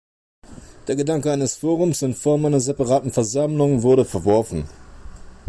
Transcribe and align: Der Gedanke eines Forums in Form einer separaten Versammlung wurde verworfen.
Der 0.87 0.95
Gedanke 0.95 1.31
eines 1.31 1.57
Forums 1.57 2.01
in 2.01 2.15
Form 2.15 2.43
einer 2.47 2.59
separaten 2.59 3.11
Versammlung 3.11 3.83
wurde 3.83 4.03
verworfen. 4.03 4.67